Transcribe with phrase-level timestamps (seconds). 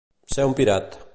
[0.35, 1.01] Ser un pirat.